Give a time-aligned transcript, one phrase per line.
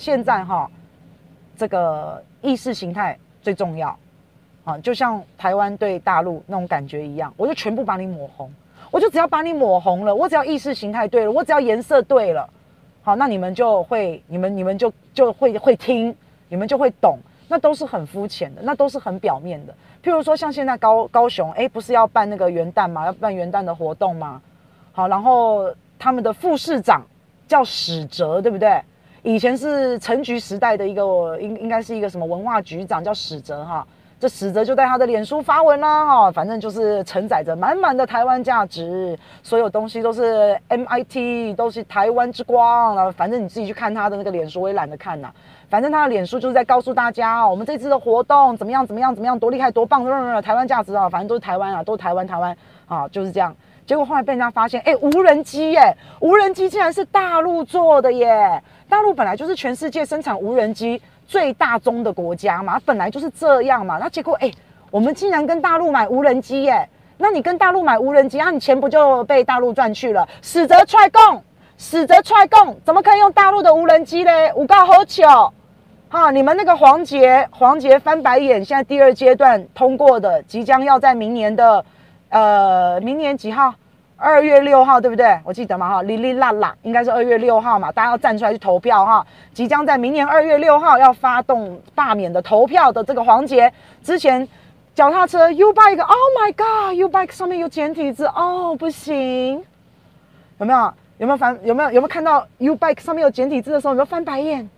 [0.00, 0.68] 现在哈，
[1.58, 3.94] 这个意识形态最重要，
[4.64, 8.50] 啊，就像台湾对大陆那种感觉一样，我就全部把你抹红，
[8.90, 12.48] 我就只要把你抹红了，我只要意识形态对了，我只要颜色对了，
[13.02, 16.16] 好，那你们就会，你们你们就就会会听，
[16.48, 19.74] 你们就会懂，那都是很肤浅的，那都是很表面的。
[20.02, 24.40] 譬如说，像现在高高雄，哎，不是要办那个元旦嘛，要办元旦的活动嘛，
[24.92, 27.02] 好，然后他们的副市长
[27.46, 28.82] 叫史哲，对不对？
[29.22, 33.86] 以前是陈局时代的一个，应应该是一个什么文化局长，叫史哲哈。
[34.18, 43.10] 这史哲就在他的脸书发文啦哈，反正就是承载着满满的台湾价值，所有东西都是 MIT，都是台湾之光啊。
[43.10, 45.32] 反正你自己去看他的那个脸书，我也懒得看呐。
[45.70, 50.04] 反正他的脸书就是在告诉大家，我们这次的活动怎么样，怎么样，怎么样，多厉害，多棒，
[50.42, 52.54] 台湾价值啊，反正都是台湾啊，都是台湾，台湾
[52.88, 53.56] 啊，就是这样。
[53.90, 58.62] 结果后来被人家发现，哎，无人机耶，无人机竟然是大陆做的耶！
[58.88, 63.98] 大陆本来就是全世界生产无人机最大宗的国家嘛，本来就是这样嘛。
[63.98, 64.48] 那结果，哎，
[64.92, 66.88] 我们竟然跟大陆买无人机耶？
[67.18, 70.28] 那你跟大陆买无人机，那你钱不就被大陆赚去了？
[70.40, 71.42] 死则踹共，
[71.76, 74.52] 死则踹共，怎么可以用大陆的无人机嘞？
[74.54, 75.26] 五告喝酒！
[76.08, 81.84] 哈，你们那个黄杰，黄杰翻白眼，现在第二阶段通过的，即将要在明年的，
[82.30, 83.74] 呃，明年几号？
[84.22, 85.40] 二月六号，对不对？
[85.44, 89.26] 我记得嘛，哈，哩哩啦啦，应该是二月六号嘛，大家要站出来去投票哈。
[89.54, 94.46] 即将在明年二月六号要发动罢免的投票的这个环节，之前
[94.94, 99.64] 脚踏车 U bike，Oh my God，U bike 上面有简体字哦，不行，
[100.58, 100.92] 有没有？
[101.16, 101.58] 有没有翻？
[101.62, 101.88] 有没有？
[101.92, 104.68] 有没有看到 U bike 上面有简体字的时候，有没有翻白眼？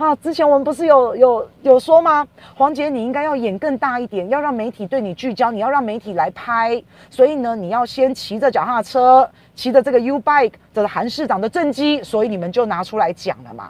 [0.00, 2.26] 啊，之前我们不是有有有说吗？
[2.56, 6.82] 黄杰，你应该要演更大一点，要让媒体对你聚焦，你要让媒体来拍。
[7.10, 13.68] 所以呢，你要先骑着脚踏车，骑着这个 U bike 的韩市长的政绩，所以你们就拿出来讲了嘛。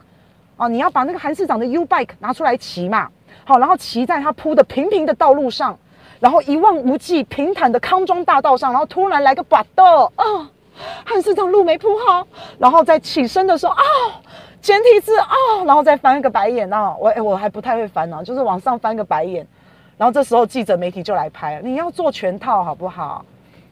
[0.57, 3.09] 啊，你要把那个韩市长的 U bike 拿出来骑嘛。
[3.45, 5.77] 好，然后骑在他铺的平平的道路上，
[6.21, 10.25] 然后一望无际平坦的康庄大道上，然后突然来个拔豆啊，
[11.05, 12.25] 韩市长路没铺好，
[12.57, 13.83] 然后在起身的时候啊。
[14.61, 19.47] 体字啊、哦，然后再翻一个白眼啊，我哎，我还不太会翻呢、啊，就是往上翻个白眼，
[19.97, 23.25] 然后这时候记者媒体就来拍，你要做全套好不好？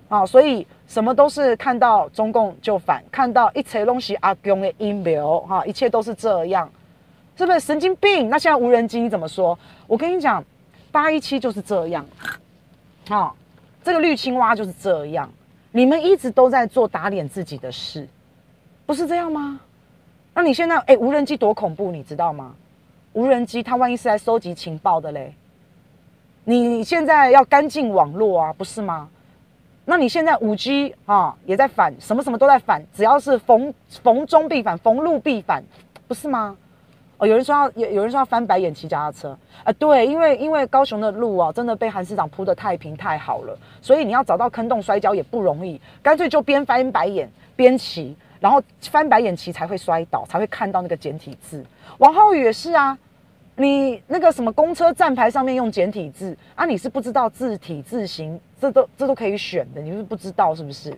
[0.09, 6.71] 啊，所以什么都是看到中共就反，看到一切东西阿公的阴谋哈，一切都是这样，
[7.37, 8.31] 是不是神经病？
[8.31, 9.59] 那现在无人机你怎么说？
[9.87, 10.43] 我跟你讲，
[10.91, 12.07] 八一七就是这样，
[13.11, 13.31] 啊，
[13.85, 15.31] 这个绿青蛙就是这样，
[15.73, 18.09] 你们一直都在做打脸自己的事，
[18.87, 19.61] 不是这样吗？
[20.39, 22.55] 那你现在哎，无人机多恐怖，你知道吗？
[23.13, 25.35] 无人机它万一是来收集情报的嘞？
[26.45, 29.09] 你现在要干净网络啊，不是吗？
[29.85, 35.61] 那你现在五 G 啊也在反，什么什么都在反，只要是逢逢中必反，逢路必反，
[36.07, 36.57] 不是吗？
[37.17, 48.17] 哦，有人说要有有人说要翻白眼骑脚踏车啊，对，因为因为高雄的路啊，真的被韩市长铺得太平太好了，所以你要找到坑洞摔跤也不容易，干脆就边翻白眼边骑。
[48.41, 51.65] 然后翻白眼骑才会摔倒，才会看到那个简体字。
[51.99, 52.97] 王浩宇也是啊，
[53.57, 60.97] 你那个什么公车站牌上面用简体字啊，你是不知道字体字形，这都这都可以选的，你是不知道是不是？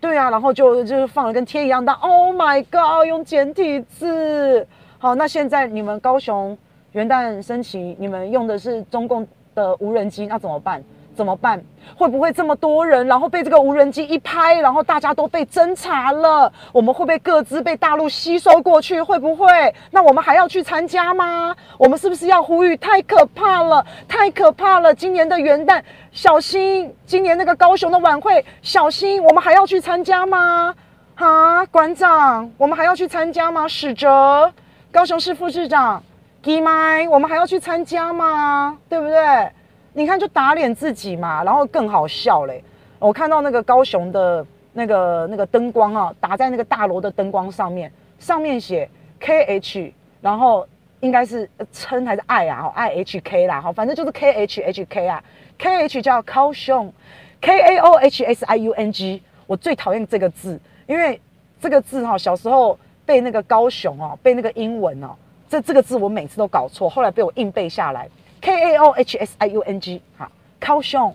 [0.00, 4.66] 对啊，然后就就是放了跟天一样大，Oh my God，用简体字。
[4.98, 6.56] 好，那现在你们高雄
[6.92, 10.82] 元旦升旗，你们用的是中共的无人机，那怎么办？
[11.20, 11.62] 怎么办？
[11.94, 16.50] 会不会这么多人，然后被这个无人机一拍，然后大家都被侦查了？
[16.72, 19.02] 我们会不会各自被大陆吸收过去？
[19.02, 19.46] 会不会？
[19.90, 21.54] 那我们还要去参加吗？
[21.76, 22.74] 我们是不是要呼吁？
[22.78, 24.94] 太可怕了，太可怕了！
[24.94, 26.90] 今年的元旦，小心！
[27.04, 29.22] 今年那个高雄的晚会，小心！
[29.22, 30.74] 我们还要去参加吗？
[31.16, 33.68] 啊，馆长，我们还要去参加吗？
[33.68, 34.50] 史哲，
[34.90, 36.02] 高雄市副市长，
[36.42, 38.78] 吉麦，我们还要去参加吗？
[38.88, 39.50] 对不对？
[39.92, 42.62] 你看，就打脸自己嘛，然后更好笑嘞。
[42.98, 50.66] 我看到那个高雄的那个那个灯光啊，打在那个大楼的灯光上面，上面写 K H，然后
[51.00, 55.22] 应该是称还是爱啊？I H K 啦，哈，反正就是 K H H K 啊。
[55.58, 56.92] K H 叫高雄
[57.40, 59.22] ，K A O H S I U N G。
[59.46, 61.20] 我最讨厌这个字，因为
[61.60, 65.08] 这个字哈，小时候背那个高雄哦，背那个英文哦，
[65.48, 68.08] 这这个字我每次都搞错，后来被我硬背下来。
[68.40, 71.14] K A O H S I U N G，好，高雄，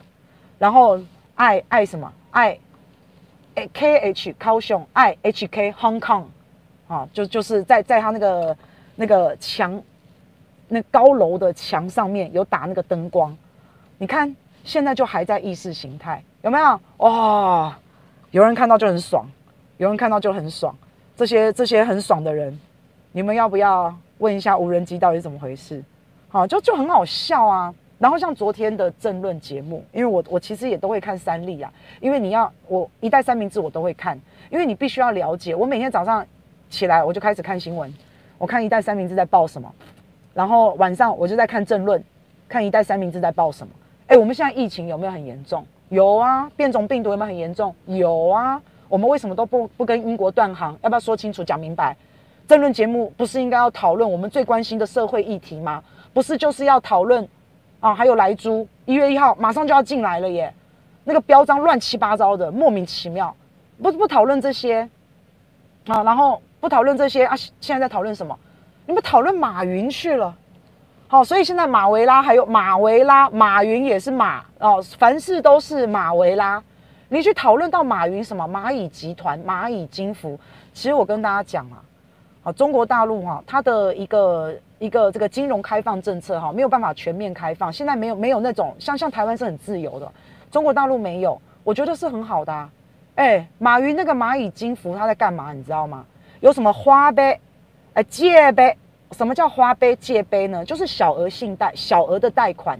[0.59, 0.99] 然后
[1.35, 2.57] 爱爱什么爱
[3.73, 6.25] ，K H 高雄爱 H K Hong Kong，
[6.87, 8.57] 啊，就就是在在他那个
[8.95, 9.81] 那个墙，
[10.67, 13.35] 那高楼的墙上面有打那个灯光，
[13.97, 16.79] 你看现在就还在意识形态，有没有？
[16.97, 17.75] 哇、
[18.31, 19.25] 有人看到就很爽，
[19.77, 20.75] 有人看到就很爽，
[21.15, 22.59] 这些这些很爽的人，
[23.11, 25.83] 你们要不要问一下无人机到底是怎么回事？
[26.35, 27.73] 好，就就很好笑啊。
[27.97, 31.71] 然后像昨天的政论节目，因为我我其实也都会看三立啊，
[32.01, 35.55] 因为你要我一代三明治我都会看，因为你必须要了解。
[35.55, 36.27] 我每天早上
[36.69, 37.89] 起来我就开始看新闻，
[38.37, 39.73] 我看一代三明治在报什么，
[40.33, 42.03] 然后晚上我就在看政论，
[42.49, 43.71] 看一代三明治在报什么。
[44.07, 45.65] 哎，我们现在疫情有没有很严重？
[45.87, 47.73] 有啊，变种病毒有没有很严重？
[47.85, 48.61] 有啊。
[48.89, 50.77] 我们为什么都不不跟英国断航？
[50.81, 51.95] 要不要说清楚讲明白？
[52.45, 55.81] 政论节目不是应该要讨论我们最关心的社会议题吗？
[56.15, 57.27] 不是就是要讨论
[57.81, 57.93] 啊？
[57.93, 60.53] 还有莱猪，一月一号马上就要进来了耶！
[61.03, 63.35] 那个标章乱七八糟的，莫名其妙。
[63.83, 64.89] 不不讨论这些
[65.87, 68.39] 啊，然后不讨论这些啊，现在在讨论什么？
[68.85, 70.33] 你们讨论马云去了。
[71.07, 76.63] 好，所以现在马维拉还有马维拉，马云也是马哦，凡事都是马维拉。
[77.09, 80.39] 你去讨论到马云什么蚂蚁集团、蚂蚁金服，
[80.73, 81.83] 其实我跟大家讲啊，
[82.45, 87.73] 啊，中国大陆哈，它的一个一个这个金融开放政策哈，没有办法全面开放。
[87.73, 90.11] 现在没有没有那种像像台湾是很自由的，
[90.51, 92.69] 中国大陆没有，我觉得是很好的啊。
[93.15, 95.53] 哎，马云那个蚂蚁金服他在干嘛？
[95.53, 96.05] 你知道吗？
[96.39, 97.39] 有什么花呗、
[97.93, 98.77] 哎借呗？
[99.11, 100.63] 什么叫花呗借呗呢？
[100.63, 102.79] 就是小额信贷、小额的贷款。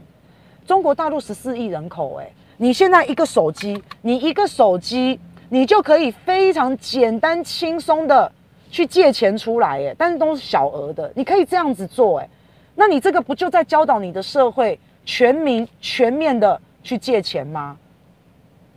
[0.67, 2.31] 中国大陆十四亿人口，哎。
[2.57, 5.19] 你现在一个手机，你一个手机，
[5.49, 8.31] 你就可以非常简单轻松的
[8.69, 12.29] 去借钱出来，诶，但是都是小额的，你可以这样子做，诶，
[12.75, 17.77] 那你这个不就在教导你的社会全民全面的去借钱吗？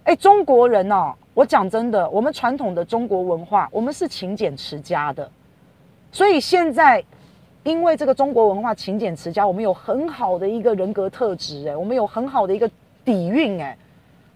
[0.05, 5.31] 诶，中国人哦，我讲真的，我们传统的中国文化，我们是勤俭持家的，
[6.13, 7.05] 所以现在
[7.65, 12.71] 因为这个中国文化勤俭持家，我们有很好的一个人格特质，诶，我们有很好的一个。
[13.05, 13.75] 底蕴哎，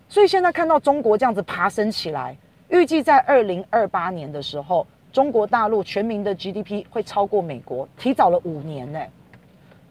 [0.08, 2.34] 所以现在看到中国这样子爬升起来，
[2.70, 8.98] 预计在二零二八年的时候，中国大陆全民的 GDP 会超过美国，提早了五年呢。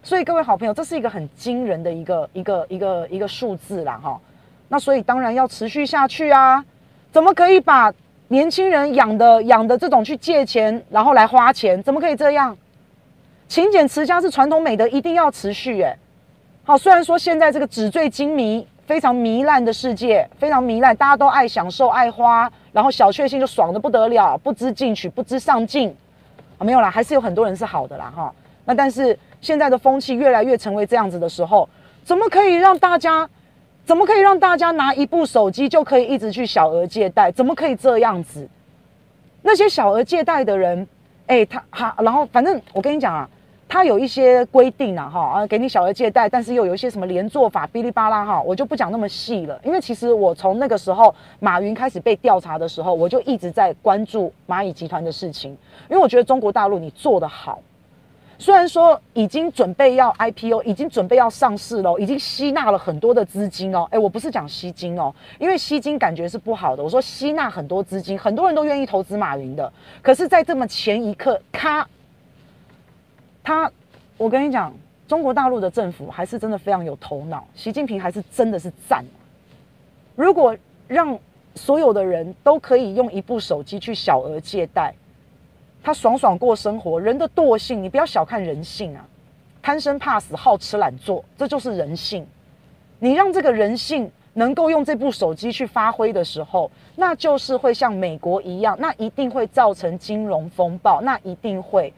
[0.03, 4.19] 所以各位好朋友，这是一个很惊人的一个一个一个一个数字啦哈。
[4.67, 6.65] 那所以当然要持续下去啊，
[7.11, 7.93] 怎么可以把
[8.29, 11.83] 年轻人养的养的这种去借钱，然后来花钱？
[11.83, 12.57] 怎么可以这样？
[13.47, 15.95] 勤俭持家是传统美德，一定要持续哎。
[16.63, 25.95] 好，虽然说现在这个纸醉金迷、非常糜烂的世界，非常糜烂，大家都爱享受、爱花，然后小确幸就爽得不得了，不知进取、不知上进，
[26.57, 28.33] 啊，没有啦，还是有很多人是好的啦，哈。
[28.65, 31.69] 那但是现在的风气越来越成为这样子的时候，
[32.03, 33.25] 怎么可以让大家，
[33.85, 37.31] 怎么可以让大家拿一部手机就可以一直去小额借贷？
[37.31, 38.45] 怎么可以这样子？
[39.41, 40.85] 那些小额借贷的人，
[41.27, 43.29] 哎、欸，他哈，然后反正我跟你讲啊。
[43.73, 49.57] 它有一些规定啊，哈啊，给你小额借贷，但是又有一些什么连坐法，哔哩吧啦哈，我就不讲那么细了。
[49.63, 55.51] 因为其实我从那个时候马云开始被调查的时候，我就一直在关注蚂蚁集团的事情，
[55.89, 57.61] 因为我觉得中国大陆你做得好，
[58.37, 63.87] 虽然说已经准备要 IPO，已经准备要上市了，已经吸纳了很多的资金哦。
[63.91, 66.83] 诶，我不是讲吸金哦，因为吸金感觉是不好的。
[66.83, 69.71] 我说吸纳很多资金，很多人都愿意投资马云的，
[70.01, 71.87] 可是，在这么前一刻，咔。
[73.43, 73.71] 他，
[74.17, 74.73] 我跟你讲，
[75.07, 79.03] 中国大陆的政府还是真的非常有头脑，习近平还是真的是赞。
[80.15, 80.55] 如果
[80.87, 81.17] 让
[81.55, 84.93] 所有的人都可以用一部手机去小额借贷，
[85.83, 86.99] 他爽爽过生活。
[87.01, 89.05] 人的惰性，你不要小看人性啊，
[89.61, 92.25] 贪生怕死、好吃懒做，这就是人性。
[92.99, 101.91] 你让这个人性能够用这部手机去发挥的时候，那就是会像美国一样，那一定会造成金融风暴，那一定会。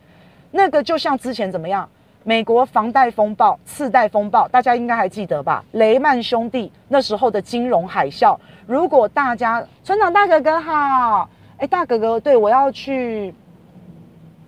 [0.55, 1.89] 那个就像之前怎么样？
[2.23, 5.61] 美国房贷风暴、次贷风暴，大家应该还记得吧？
[5.71, 8.37] 雷曼兄弟那时候的金融海啸。
[8.65, 13.33] 如果大家村长大哥哥好，哎，大哥哥，对，我要去，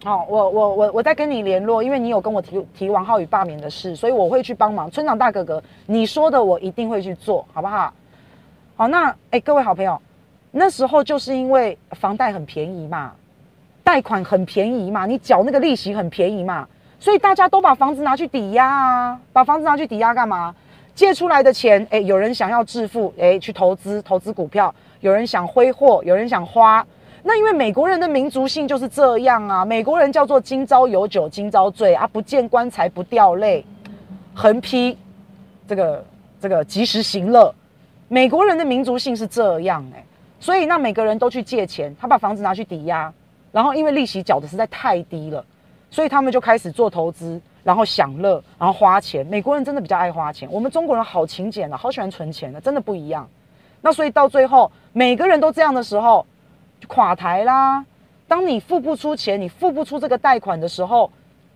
[0.05, 4.89] 哦，我我我我再跟你联络，因为你有跟我提提王浩宇罢免的事，所以我会去帮忙。
[4.89, 7.91] 村长大哥哥，你说的我一定会去做，好不好？
[8.77, 10.01] 好，那哎，各位好朋友，
[10.51, 13.11] 那时候就是因为房贷很便宜嘛。
[13.85, 16.67] 贷款很便宜嘛，你缴那个利息很便宜嘛，
[16.99, 20.53] 所以大家都把房子拿去抵押啊，把房子拿去抵押干嘛？
[20.95, 26.83] 借出来的钱，诶，有人想要致富，诶，去投资投资股票，有人想挥霍，有人想花。
[27.21, 33.63] 那因为美国人的民族性就是这样啊，美国人叫做今朝有酒今朝醉啊，不见棺材不掉泪，
[34.33, 34.97] 横批
[35.67, 36.03] 这个
[36.41, 37.53] 这个及时行乐。
[38.07, 40.03] 美国人的民族性是这样诶，
[40.39, 43.13] 所以那每个人都去借钱，他把房子拿去抵押。
[43.55, 45.41] 然后因为利息缴的实在太低了，
[45.89, 49.25] 所以他们就开始做投资，然后享乐，然后花钱。
[49.27, 53.25] 美国人真的比较爱花钱，我们中国人好勤俭的，好喜欢存钱的，真的不一样。
[53.79, 56.25] 那所以到最后每个人都这样的时候，
[56.81, 57.85] 就垮台啦。
[58.27, 61.09] 当你付不出钱，你付不出这个贷款的时候，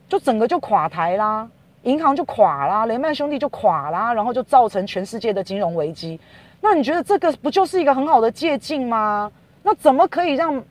[0.07, 1.45] 就整个就垮台啦，
[1.83, 6.17] 银行就垮啦，雷曼兄弟就垮啦，然后就造成全世界的金融危机。
[6.61, 9.29] 那你觉得这个不就是一个很好的借镜吗？
[9.63, 10.63] 那怎么可以让，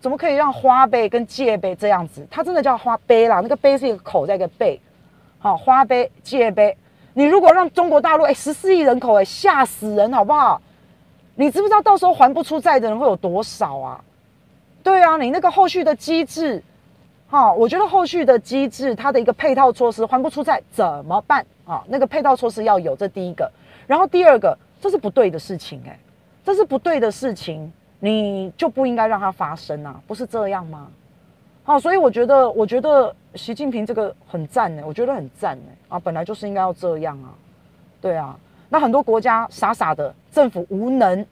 [0.00, 2.26] 怎么可以让花呗跟借呗这样子？
[2.30, 4.80] 它真的叫花呗啦，那个呗是一个口在一个贝，
[5.38, 6.76] 好，花呗借呗。
[7.14, 10.60] 你如果让中国大陆哎十四亿人口哎吓死人好不好？
[11.34, 14.00] 你知不知道到时候还不出债的人会有多少啊？
[14.82, 16.62] 对啊，你那个后续的机制，
[17.28, 21.84] 哈，我觉得后续的机制，它的一个配套措施还不出债怎么办啊？
[21.88, 23.50] 那个配套措施要有，这第一个。
[23.86, 25.98] 然后第二个，这是不对的事情哎，
[26.44, 30.88] 这是不对的事情，你就不应该让它发生啊，不是这样吗？
[31.64, 37.34] 好，所以我觉得，我觉得习近平这个很赞呢，我觉得很赞呢啊，本来就是应该要这样啊，
[38.00, 38.38] 对啊。
[38.68, 41.24] 那很多国家傻傻的，政府无能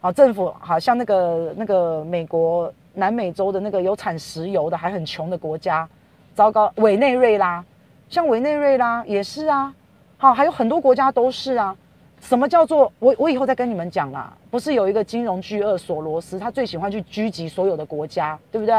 [0.00, 2.72] 啊，政府好像那个那个美国。
[2.96, 5.88] 南美洲的那个有产石油的还很穷的国家，
[6.32, 7.64] 糟糕，委内瑞拉，
[8.08, 9.74] 像委内瑞拉也是啊，
[10.16, 11.76] 好，还有很多国家都是啊。
[12.24, 14.32] 什么叫做我我以后再跟你们讲啦？
[14.50, 18.74] 不是有一个金融巨鳄索罗斯，他最喜欢去狙击所有的国家，对不对？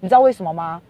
[0.00, 0.80] 你知道为什么吗？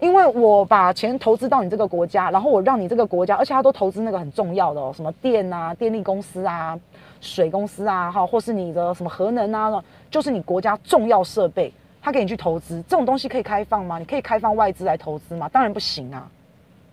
[0.00, 6.78] 因为我把钱投资到你这个国家，然后我让你这个国家，而且他都投资那个很重要的哦，什么电啊、电力公司啊、
[7.20, 11.70] 水公司啊，哈，或是你的什么核能啊，就是你国家重要设备。
[12.00, 13.98] 他给你去投资，这种东西可以开放吗？
[13.98, 15.48] 你可以开放外资来投资吗？
[15.52, 16.26] 当然不行啊。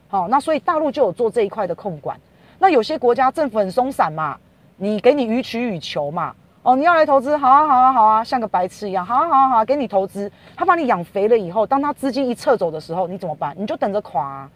[0.09, 2.19] 好，那所以大陆就有做这一块的控管。
[2.57, 4.37] 那有些国家政府很松散嘛，
[4.77, 6.33] 你给你予取予求嘛。
[6.63, 10.31] 哦，你要来投资，好啊，好啊，好啊，像个白痴一样，好啊，好啊，好啊，给你投资。
[10.55, 13.55] 他把你养肥了以后，当他资金一撤走的时候，你怎么办？
[13.57, 14.49] 你就等着垮啊。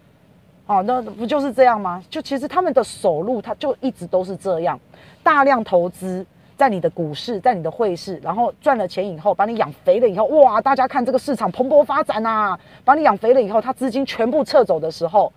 [0.66, 2.04] 哦，那不就是这样吗？
[2.10, 4.80] 就其实他们的守路，他就一直都是这样，
[5.22, 6.26] 大量投资。
[6.58, 10.60] 在你的股市，在你的汇市，然后赚了钱以后，把你养肥了以后，哇！
[10.60, 12.60] 大家看这个市场蓬勃发展啊！
[12.84, 15.32] 把你养肥了以后，他资金全部撤走的时候，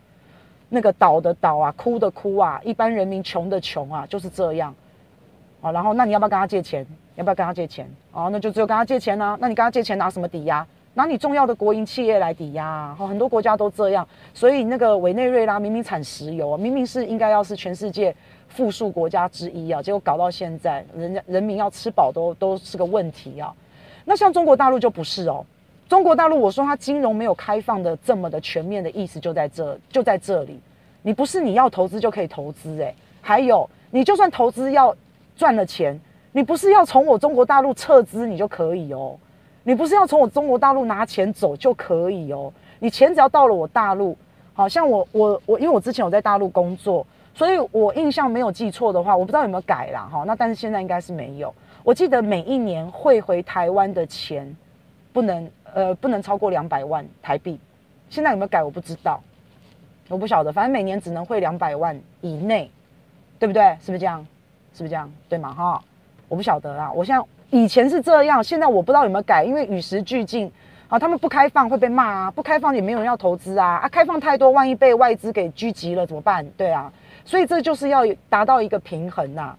[0.74, 4.74] 那个倒的倒啊，哭的哭啊，一般人民穷的穷啊，就是这样
[5.60, 5.70] 啊。
[5.70, 6.86] 然后，那你要不要跟他借钱？
[7.16, 7.86] 要不要跟他借钱？
[8.12, 9.36] 哦，那就只有跟他借钱啊。
[9.38, 10.66] 那你跟他借钱拿什么抵押？
[10.94, 12.96] 拿你重要的国营企业来抵押啊。
[12.98, 14.08] 很多国家都这样。
[14.32, 18.14] 所以那个委内瑞拉明明产石油，明明是应该要是全世界。
[18.48, 23.50] 富庶国家之一啊，结果搞到现在，人家人民要吃饱都都是个问题啊。
[24.04, 25.42] 那像中国大陆就不是哦，
[25.92, 30.58] 中国大陆我说它金融没有开放的这么的全面的意思就在这，就在这里。
[31.02, 34.96] 你不是你要投资就可以投资诶，还有你就算投资要
[35.36, 36.00] 赚了钱，
[36.32, 39.18] 你不是要从我中国大陆撤资你就可以哦，
[39.64, 44.16] 你不是要从我中国大陆拿钱走就可以哦，你钱只要到了我大陆，
[44.54, 47.06] 好像我我我，因为我之前有在大陆工作。
[47.34, 50.24] 所以我印象没有记错的话，我不知道有没有改啦哈。
[50.26, 51.54] 那但是现在应该是没有。
[51.82, 54.56] 我记得每一年汇回台湾的钱，
[55.12, 57.58] 不能呃不能超过两百万台币。
[58.10, 58.62] 现在有没有改？
[58.62, 59.20] 我不知道，
[60.08, 60.52] 我不晓得。
[60.52, 62.70] 反正每年只能汇两百万以内，
[63.38, 63.76] 对不对？
[63.80, 64.26] 是不是这样？
[64.74, 65.12] 是不是这样？
[65.28, 65.52] 对吗？
[65.52, 65.82] 哈，
[66.28, 66.90] 我不晓得啦。
[66.92, 70.50] 我现在以前是这样，现在我不知道有没有改，因为与时俱进
[70.88, 70.98] 啊。
[70.98, 76.46] 他们不开放会被骂啊，不开放也没有人要投资啊啊，开放太多，万一被外资给狙击了怎么办？
[76.56, 76.92] 对啊。
[77.24, 79.56] 所以这就是要达到一个平衡呐，